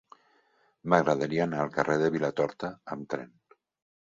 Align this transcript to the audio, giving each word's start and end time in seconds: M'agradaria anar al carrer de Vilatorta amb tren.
M'agradaria 0.93 1.45
anar 1.45 1.59
al 1.65 1.71
carrer 1.75 1.99
de 2.05 2.09
Vilatorta 2.17 2.73
amb 2.97 3.07
tren. 3.15 3.31